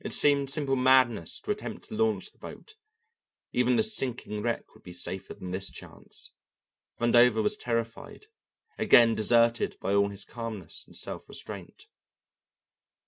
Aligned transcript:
It 0.03 0.13
seemed 0.13 0.49
simple 0.49 0.75
madness 0.75 1.39
to 1.41 1.51
attempt 1.51 1.83
to 1.85 1.93
launch 1.95 2.31
the 2.31 2.39
boat; 2.39 2.73
even 3.53 3.75
the 3.75 3.83
sinking 3.83 4.41
wreck 4.41 4.73
would 4.73 4.81
be 4.81 4.93
safer 4.93 5.35
than 5.35 5.51
this 5.51 5.69
chance. 5.69 6.31
Vandover 6.99 7.43
was 7.43 7.55
terrified, 7.55 8.25
again 8.79 9.13
deserted 9.13 9.77
by 9.79 9.93
all 9.93 10.07
his 10.09 10.25
calmness 10.25 10.85
and 10.87 10.95
self 10.95 11.29
restraint. 11.29 11.85